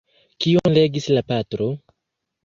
[0.43, 1.67] Kion legis la patro?